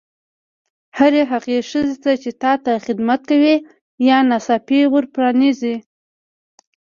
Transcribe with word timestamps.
هرې 0.97 1.21
هغې 1.31 1.57
ښځې 1.69 1.95
ته 2.03 2.11
چې 2.21 2.31
تا 2.41 2.53
ته 2.63 2.71
خدمت 2.85 3.21
کوي 3.29 3.55
یا 4.09 4.17
ناڅاپي 4.29 4.79
ور 4.89 5.05
پرانیزي. 5.13 5.75